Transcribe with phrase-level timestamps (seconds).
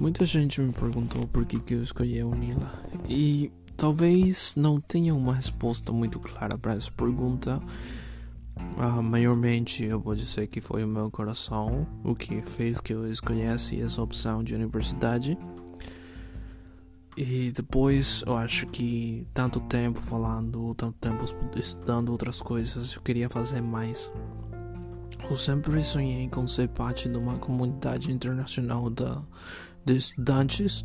[0.00, 2.72] Muita gente me perguntou por que, que eu escolhi a Unila
[3.06, 7.60] e talvez não tenha uma resposta muito clara para essa pergunta.
[8.78, 13.10] Uh, maiormente eu vou dizer que foi o meu coração o que fez que eu
[13.10, 15.36] escolhesse essa opção de universidade.
[17.14, 21.26] E depois eu acho que tanto tempo falando, tanto tempo
[21.56, 24.10] estudando outras coisas, eu queria fazer mais.
[25.28, 29.22] Eu sempre sonhei com ser parte de uma comunidade internacional da,
[29.84, 30.84] de estudantes.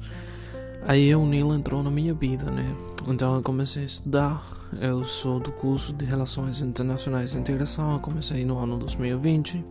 [0.87, 2.75] Aí o Nilo entrou na minha vida, né?
[3.07, 4.43] Então eu comecei a estudar.
[4.79, 7.93] Eu sou do curso de Relações Internacionais e Integração.
[7.93, 9.65] Eu comecei no ano 2020.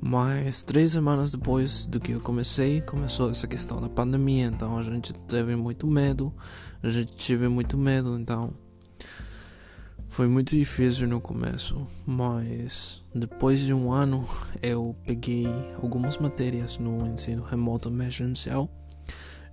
[0.00, 4.46] Mas três semanas depois do que eu comecei, começou essa questão da pandemia.
[4.46, 6.34] Então a gente teve muito medo.
[6.82, 8.18] A gente tive muito medo.
[8.18, 8.52] Então
[10.16, 14.26] foi muito difícil no começo, mas depois de um ano
[14.62, 15.46] eu peguei
[15.82, 18.66] algumas matérias no ensino remoto emergencial.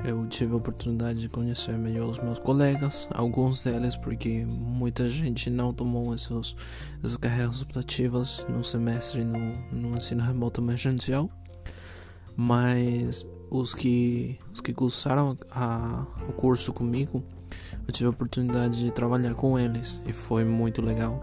[0.06, 5.50] Eu tive a oportunidade de conhecer melhor os meus colegas, alguns deles porque muita gente
[5.50, 6.56] não tomou essas,
[7.03, 11.30] essas carreiras optativas no semestre no, no ensino remoto emergencial,
[12.38, 17.22] mas os que, os que cursaram a, o curso comigo
[17.88, 21.19] eu tive a oportunidade de trabalhar com eles e foi muito legal.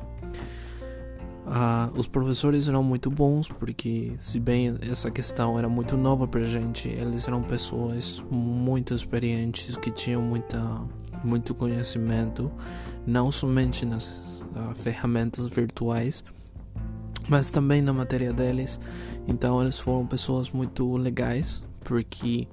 [1.46, 6.42] Uh, os professores eram muito bons porque, se bem essa questão era muito nova para
[6.42, 10.60] gente, eles eram pessoas muito experientes que tinham muita,
[11.24, 12.52] muito conhecimento,
[13.04, 16.24] não somente nas uh, ferramentas virtuais,
[17.28, 18.78] mas também na matéria deles.
[19.26, 22.46] Então, eles foram pessoas muito legais porque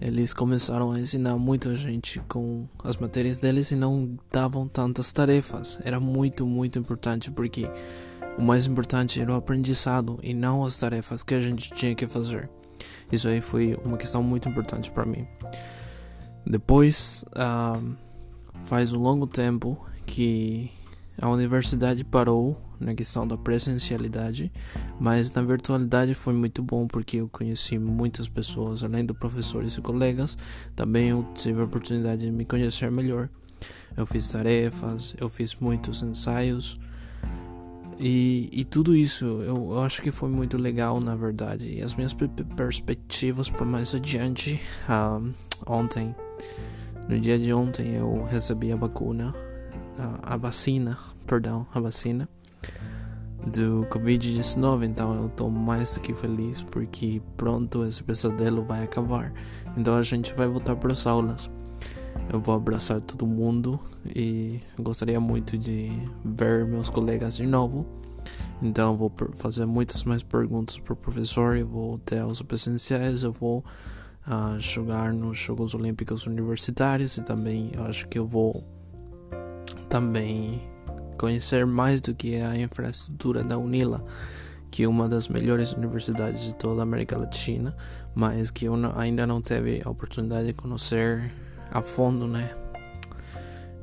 [0.00, 5.78] eles começaram a ensinar muita gente com as matérias deles e não davam tantas tarefas.
[5.84, 7.68] Era muito, muito importante porque
[8.36, 12.06] o mais importante era o aprendizado e não as tarefas que a gente tinha que
[12.06, 12.50] fazer.
[13.10, 15.26] Isso aí foi uma questão muito importante para mim.
[16.46, 17.94] Depois, uh,
[18.64, 20.70] faz um longo tempo que
[21.20, 24.52] a universidade parou na questão da presencialidade,
[24.98, 29.80] mas na virtualidade foi muito bom porque eu conheci muitas pessoas, além de professores e
[29.80, 30.36] colegas,
[30.74, 33.28] também eu tive a oportunidade de me conhecer melhor.
[33.96, 36.78] Eu fiz tarefas, eu fiz muitos ensaios
[37.98, 41.68] e, e tudo isso eu, eu, acho que foi muito legal na verdade.
[41.68, 42.14] E as minhas
[42.56, 45.32] perspectivas para mais adiante, uh,
[45.66, 46.14] ontem,
[47.08, 49.32] no dia de ontem eu recebi a vacuna,
[50.22, 52.28] a vacina, perdão, a vacina
[53.46, 59.32] do Covid-19, então eu estou mais do que feliz porque pronto esse pesadelo vai acabar.
[59.76, 61.50] Então a gente vai voltar para as aulas.
[62.32, 65.90] Eu vou abraçar todo mundo e gostaria muito de
[66.24, 67.86] ver meus colegas de novo.
[68.62, 73.32] Então vou fazer muitas mais perguntas para o professor, eu vou ter aulas presenciais, eu
[73.32, 73.62] vou
[74.26, 78.64] uh, jogar nos Jogos Olímpicos Universitários e também eu acho que eu vou
[79.94, 80.60] também
[81.16, 84.04] conhecer mais do que a infraestrutura da UNILA,
[84.68, 87.76] que é uma das melhores universidades de toda a América Latina,
[88.12, 91.32] mas que eu ainda não teve a oportunidade de conhecer
[91.70, 92.56] a fundo, né?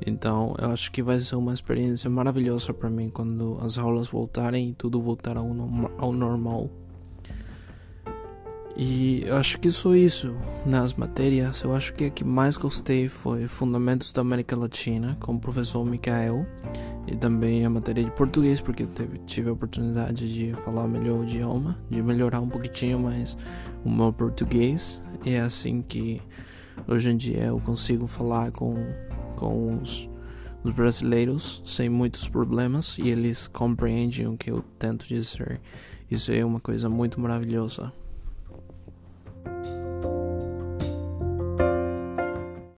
[0.05, 4.72] Então, eu acho que vai ser uma experiência maravilhosa para mim quando as aulas voltarem
[4.72, 5.47] e tudo voltar ao,
[5.97, 6.69] ao normal.
[8.76, 11.62] E eu acho que só isso nas matérias.
[11.62, 15.86] Eu acho que a que mais gostei foi Fundamentos da América Latina com o professor
[15.86, 16.46] Mikael
[17.08, 21.24] e também a matéria de português, porque teve, tive a oportunidade de falar melhor o
[21.24, 23.38] idioma, de melhorar um pouquinho mais
[23.84, 25.03] o meu português.
[25.26, 26.22] E é assim que
[26.88, 28.76] hoje em dia eu consigo falar com,
[29.36, 30.09] com os,
[30.64, 35.59] os brasileiros sem muitos problemas e eles compreendem o que eu tento dizer.
[36.09, 37.92] Isso é uma coisa muito maravilhosa.